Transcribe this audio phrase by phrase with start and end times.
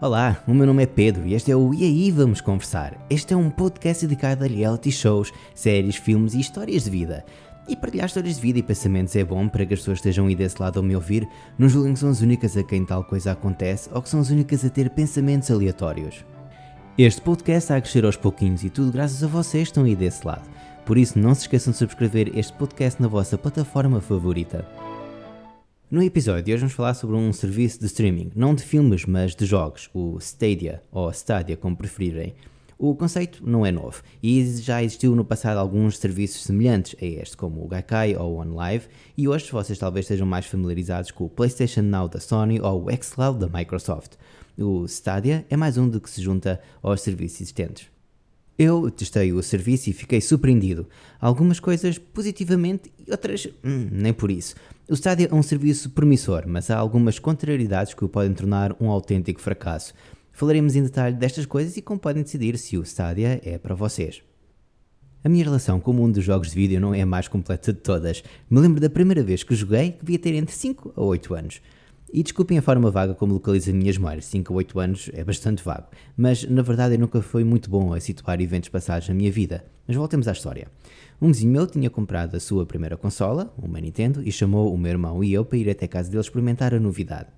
[0.00, 2.96] Olá, o meu nome é Pedro e este é o E aí Vamos Conversar.
[3.10, 7.24] Este é um podcast dedicado a reality shows, séries, filmes e histórias de vida.
[7.68, 10.36] E partilhar histórias de vida e pensamentos é bom para que as pessoas estejam aí
[10.36, 11.28] desse lado a me ouvir,
[11.58, 14.30] não julguem que são as únicas a quem tal coisa acontece ou que são as
[14.30, 16.24] únicas a ter pensamentos aleatórios.
[16.96, 19.96] Este podcast está a crescer aos pouquinhos e tudo graças a vocês que estão aí
[19.96, 20.48] desse lado.
[20.86, 24.64] Por isso, não se esqueçam de subscrever este podcast na vossa plataforma favorita.
[25.90, 29.34] No episódio de hoje vamos falar sobre um serviço de streaming, não de filmes, mas
[29.34, 32.34] de jogos, o Stadia, ou Stadia, como preferirem.
[32.78, 37.38] O conceito não é novo e já existiu no passado alguns serviços semelhantes a este,
[37.38, 41.30] como o Gaikai ou o OnLive, e hoje vocês talvez estejam mais familiarizados com o
[41.30, 44.12] PlayStation Now da Sony ou o xCloud da Microsoft.
[44.58, 47.97] O Stadia é mais um de que se junta aos serviços existentes.
[48.58, 50.88] Eu testei o serviço e fiquei surpreendido.
[51.20, 54.56] Algumas coisas positivamente e outras hum, nem por isso.
[54.88, 58.90] O Stadia é um serviço promissor, mas há algumas contrariedades que o podem tornar um
[58.90, 59.94] autêntico fracasso.
[60.32, 64.22] Falaremos em detalhe destas coisas e como podem decidir se o Stadia é para vocês.
[65.22, 67.72] A minha relação com o mundo dos jogos de vídeo não é a mais completa
[67.72, 68.24] de todas.
[68.50, 71.60] Me lembro da primeira vez que joguei, que devia ter entre 5 a 8 anos.
[72.12, 75.22] E desculpem a forma vaga como localizo as minhas memórias, 5 a 8 anos é
[75.22, 79.14] bastante vago, mas na verdade eu nunca fui muito bom a situar eventos passados na
[79.14, 79.64] minha vida.
[79.86, 80.68] Mas voltemos à história.
[81.20, 84.92] Um vizinho meu tinha comprado a sua primeira consola, uma Nintendo, e chamou o meu
[84.92, 87.28] irmão e eu para ir até a casa dele experimentar a novidade.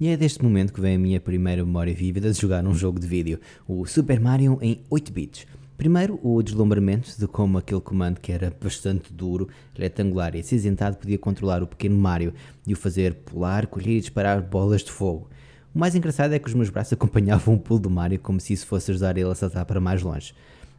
[0.00, 2.98] E é deste momento que vem a minha primeira memória vívida de jogar um jogo
[2.98, 5.46] de vídeo, o Super Mario em 8 bits.
[5.82, 11.18] Primeiro, o deslumbramento de como aquele comando, que era bastante duro, retangular e acinzentado, podia
[11.18, 12.32] controlar o pequeno Mario
[12.64, 15.28] e o fazer pular, colher e disparar bolas de fogo.
[15.74, 18.52] O mais engraçado é que os meus braços acompanhavam o pulo do Mario como se
[18.52, 20.32] isso fosse ajudar ele a saltar para mais longe.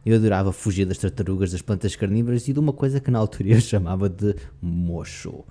[0.06, 3.50] Eu adorava fugir das tartarugas, das plantas carnívoras e de uma coisa que na altura
[3.50, 5.44] eu chamava de mocho.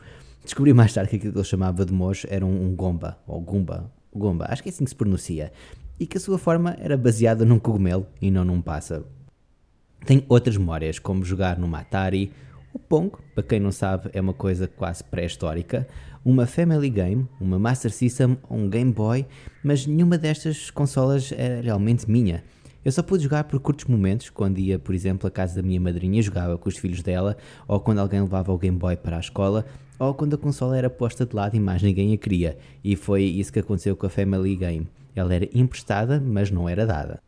[0.44, 3.92] Descobri mais tarde que aquilo que ele chamava de mocho era um gomba, ou gumba,
[4.12, 5.52] gomba, acho que é assim que se pronuncia,
[6.00, 9.06] e que a sua forma era baseada num cogumelo e não num pássaro.
[10.06, 12.32] Tenho outras memórias, como jogar no Atari,
[12.74, 15.88] o Pong, para quem não sabe, é uma coisa quase pré-histórica,
[16.26, 19.26] uma Family Game, uma Master System ou um Game Boy,
[19.64, 22.44] mas nenhuma destas consolas era realmente minha.
[22.84, 25.80] Eu só pude jogar por curtos momentos, quando ia, por exemplo, à casa da minha
[25.80, 29.18] madrinha e jogava com os filhos dela, ou quando alguém levava o Game Boy para
[29.18, 29.66] a escola,
[29.98, 32.58] ou quando a consola era posta de lado e mais ninguém a queria.
[32.84, 34.88] E foi isso que aconteceu com a Family Game.
[35.16, 37.22] Ela era emprestada, mas não era dada.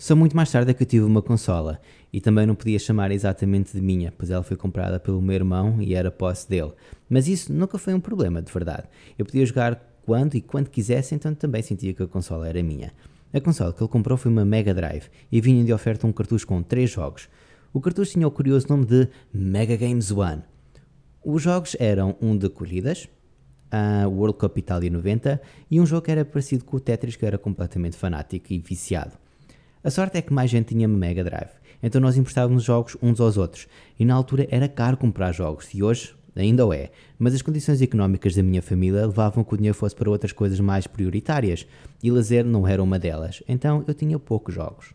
[0.00, 1.78] Só muito mais tarde é que eu tive uma consola
[2.10, 5.76] e também não podia chamar exatamente de minha, pois ela foi comprada pelo meu irmão
[5.78, 6.72] e era posse dele.
[7.06, 8.88] Mas isso nunca foi um problema, de verdade.
[9.18, 12.94] Eu podia jogar quando e quando quisesse, então também sentia que a consola era minha.
[13.30, 16.46] A consola que ele comprou foi uma Mega Drive e vinha de oferta um cartucho
[16.46, 17.28] com três jogos.
[17.70, 20.40] O cartucho tinha o curioso nome de Mega Games One.
[21.22, 23.06] Os jogos eram um de corridas,
[23.70, 27.24] a World Cup Itália 90 e um jogo que era parecido com o Tetris, que
[27.26, 29.12] eu era completamente fanático e viciado.
[29.82, 31.52] A sorte é que mais gente tinha Mega Drive,
[31.82, 33.66] então nós emprestávamos jogos uns aos outros,
[33.98, 37.80] e na altura era caro comprar jogos, e hoje ainda o é, mas as condições
[37.80, 41.66] económicas da minha família levavam que o dinheiro fosse para outras coisas mais prioritárias,
[42.02, 44.92] e lazer não era uma delas, então eu tinha poucos jogos.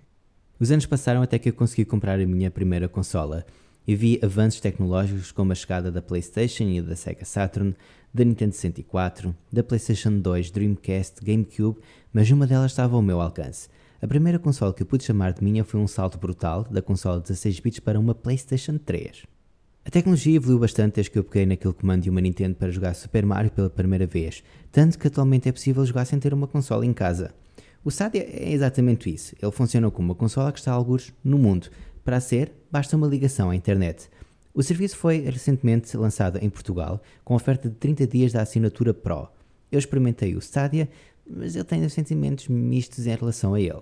[0.60, 3.44] Os anos passaram até que eu consegui comprar a minha primeira consola,
[3.88, 7.76] e vi avanços tecnológicos como a chegada da PlayStation e da Sega Saturn,
[8.14, 11.80] da Nintendo 64, da PlayStation 2, Dreamcast, GameCube,
[12.14, 13.68] mas uma delas estava ao meu alcance–
[14.06, 17.20] a primeira consola que eu pude chamar de minha foi um salto brutal da consola
[17.20, 19.24] 16 bits para uma PlayStation 3.
[19.84, 22.94] A tecnologia evoluiu bastante desde que eu peguei naquele comando de uma Nintendo para jogar
[22.94, 26.86] Super Mario pela primeira vez, tanto que atualmente é possível jogar sem ter uma consola
[26.86, 27.34] em casa.
[27.84, 31.40] O Stadia é exatamente isso, ele funciona como uma consola que está a algures no
[31.40, 31.72] mundo.
[32.04, 34.08] Para ser, basta uma ligação à internet.
[34.54, 39.30] O serviço foi recentemente lançado em Portugal com oferta de 30 dias da assinatura Pro.
[39.72, 40.88] Eu experimentei o Stadia,
[41.28, 43.82] mas eu tenho sentimentos mistos em relação a ele.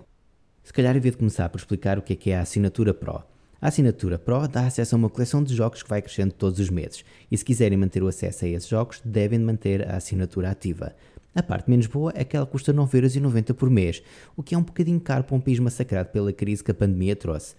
[0.64, 3.22] Se calhar havia de começar por explicar o que é que é a assinatura Pro.
[3.60, 6.70] A assinatura Pro dá acesso a uma coleção de jogos que vai crescendo todos os
[6.70, 10.96] meses, e se quiserem manter o acesso a esses jogos, devem manter a assinatura ativa.
[11.34, 14.02] A parte menos boa é que ela custa 9,90€ por mês,
[14.34, 17.14] o que é um bocadinho caro para um país massacrado pela crise que a pandemia
[17.14, 17.54] trouxe.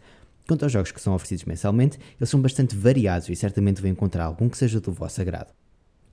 [0.48, 4.26] Quanto aos jogos que são oferecidos mensalmente, eles são bastante variados e certamente vão encontrar
[4.26, 5.54] algum que seja do vosso agrado.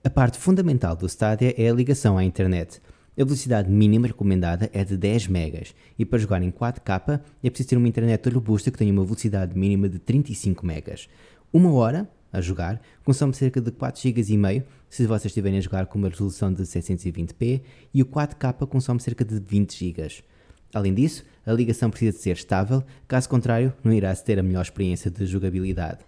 [0.04, 2.82] A parte fundamental do Stadia é a ligação à internet.
[3.14, 7.68] A velocidade mínima recomendada é de 10 megas e para jogar em 4K é preciso
[7.68, 11.10] ter uma internet robusta que tenha uma velocidade mínima de 35 megas.
[11.52, 15.60] Uma hora a jogar consome cerca de 4 GB e meio se vocês estiverem a
[15.60, 17.60] jogar com uma resolução de 720p
[17.92, 20.24] e o 4K consome cerca de 20 GB.
[20.72, 24.62] Além disso, a ligação precisa de ser estável, caso contrário, não irá-se ter a melhor
[24.62, 25.98] experiência de jogabilidade.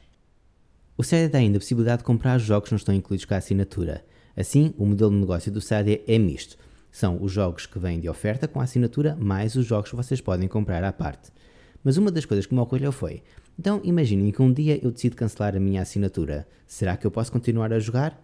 [0.97, 3.37] O Stadia dá ainda a possibilidade de comprar jogos que não estão incluídos com a
[3.37, 4.03] assinatura.
[4.35, 6.56] Assim, o modelo de negócio do Stadia é misto
[6.94, 10.20] são os jogos que vêm de oferta com a assinatura, mais os jogos que vocês
[10.20, 11.32] podem comprar à parte.
[11.82, 13.20] Mas uma das coisas que me ocorreu foi:
[13.58, 16.46] então imaginem que um dia eu decido cancelar a minha assinatura.
[16.69, 18.17] Será que eu posso continuar a jogar?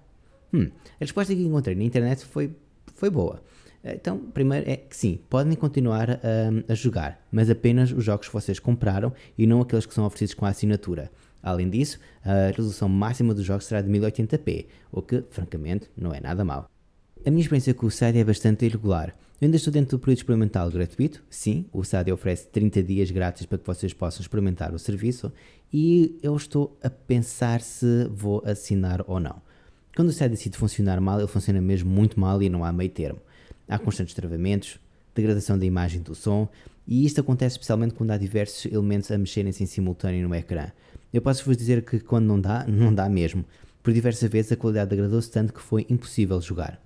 [0.55, 0.71] Hum,
[1.01, 2.55] a resposta que encontrei na internet foi,
[2.95, 3.43] foi boa.
[3.83, 8.33] Então, primeiro é que sim, podem continuar a, a, jogar, mas apenas os jogos que
[8.33, 11.11] vocês compraram e não aqueles que são oferecidos com a assinatura.
[11.43, 16.21] Além disso, a resolução máxima dos jogos será de 1080p, o que, francamente, não é
[16.21, 16.70] nada mal.
[17.23, 19.15] A minha experiência com o Stadia é bastante irregular.
[19.39, 21.23] Eu ainda estou dentro do período experimental gratuito.
[21.29, 25.31] Sim, o Stadia oferece 30 dias grátis para que vocês possam experimentar o serviço
[25.71, 29.43] e eu estou a pensar se vou assinar ou não.
[29.95, 32.89] Quando o Stadia decide funcionar mal, ele funciona mesmo muito mal e não há meio
[32.89, 33.21] termo.
[33.69, 34.81] Há constantes travamentos,
[35.15, 36.49] degradação da imagem do som
[36.89, 40.73] e isto acontece especialmente quando há diversos elementos a mexerem-se em simultâneo no ecrã.
[41.13, 43.45] Eu posso vos dizer que quando não dá, não dá mesmo.
[43.83, 46.81] Por diversas vezes a qualidade degradou-se tanto que foi impossível jogar.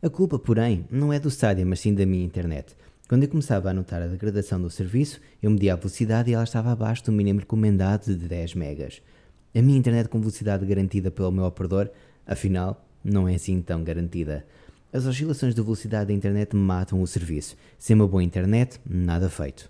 [0.00, 2.76] A culpa, porém, não é do Stadia, mas sim da minha internet.
[3.08, 6.44] Quando eu começava a notar a degradação do serviço, eu media a velocidade e ela
[6.44, 9.02] estava abaixo do mínimo recomendado de 10 megas.
[9.52, 11.90] A minha internet com velocidade garantida pelo meu operador,
[12.24, 14.46] afinal, não é assim tão garantida.
[14.92, 17.56] As oscilações de velocidade da internet matam o serviço.
[17.76, 19.68] Sem uma boa internet, nada feito.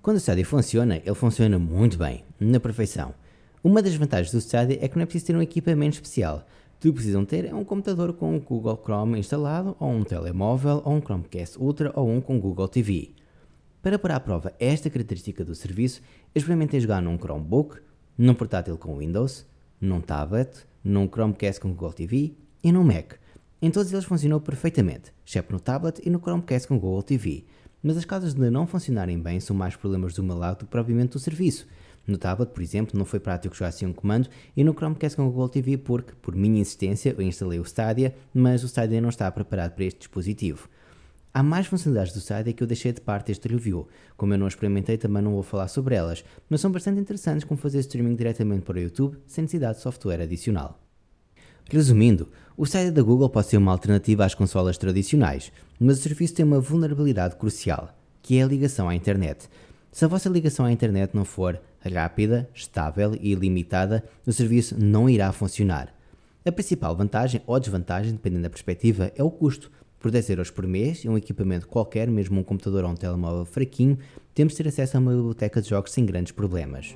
[0.00, 3.12] Quando o Stadia funciona, ele funciona muito bem, na perfeição.
[3.62, 6.46] Uma das vantagens do Stadia é que não é preciso ter um equipamento especial.
[6.84, 10.92] Que precisam ter é um computador com o Google Chrome instalado, ou um telemóvel, ou
[10.92, 13.14] um Chromecast Ultra, ou um com Google TV.
[13.80, 16.02] Para pôr à prova esta característica do serviço,
[16.34, 17.80] experimentei jogar num Chromebook,
[18.18, 19.46] num portátil com Windows,
[19.80, 23.14] num tablet, num Chromecast com Google TV e num Mac.
[23.62, 27.46] Em todos eles funcionou perfeitamente, exceto no tablet e no Chromecast com Google TV.
[27.82, 30.70] Mas as causas de não funcionarem bem são mais problemas do meu lado do que
[30.70, 31.66] propriamente do serviço.
[32.06, 35.26] No tablet, por exemplo, não foi prático jogar assim um comando e no Chromecast com
[35.26, 39.08] o Google TV porque, por minha insistência, eu instalei o Stadia, mas o Stadia não
[39.08, 40.68] está preparado para este dispositivo.
[41.32, 43.88] Há mais funcionalidades do Stadia que eu deixei de parte deste review.
[44.16, 47.58] Como eu não experimentei, também não vou falar sobre elas, mas são bastante interessantes como
[47.58, 50.78] fazer streaming diretamente para o YouTube sem necessidade de software adicional.
[51.68, 56.34] Resumindo, o Stadia da Google pode ser uma alternativa às consolas tradicionais, mas o serviço
[56.34, 59.48] tem uma vulnerabilidade crucial, que é a ligação à internet.
[59.90, 65.08] Se a vossa ligação à internet não for rápida, estável e ilimitada, o serviço não
[65.08, 65.94] irá funcionar.
[66.46, 69.70] A principal vantagem ou desvantagem, dependendo da perspectiva, é o custo.
[69.98, 73.46] Por 10 euros por mês e um equipamento qualquer, mesmo um computador ou um telemóvel
[73.46, 73.98] fraquinho,
[74.34, 76.94] temos de ter acesso a uma biblioteca de jogos sem grandes problemas.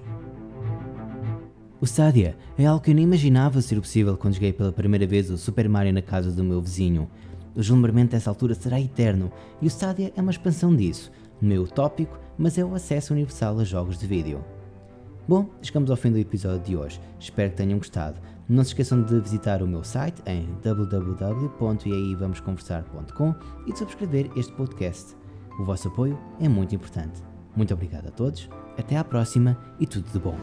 [1.81, 5.31] O Stadia é algo que eu nem imaginava ser possível quando joguei pela primeira vez
[5.31, 7.09] o Super Mario na casa do meu vizinho.
[7.55, 9.33] O deslumbramento dessa altura será eterno
[9.63, 13.65] e o Stadia é uma expansão disso, meio utópico, mas é o acesso universal a
[13.65, 14.45] jogos de vídeo.
[15.29, 16.99] Bom, chegamos ao fim do episódio de hoje.
[17.21, 18.19] Espero que tenham gostado.
[18.49, 23.35] Não se esqueçam de visitar o meu site em www.eaivamosconversar.com
[23.67, 25.15] e de subscrever este podcast.
[25.61, 27.23] O vosso apoio é muito importante.
[27.55, 28.49] Muito obrigado a todos,
[28.79, 30.39] até à próxima e tudo de bom.